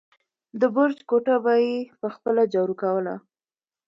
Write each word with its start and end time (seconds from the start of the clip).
د 0.59 0.61
برج 0.75 0.97
کوټه 1.09 1.35
به 1.43 1.53
يې 1.65 1.77
په 1.99 2.07
خپله 2.15 2.41
جارو 2.53 2.75
کوله. 2.81 3.15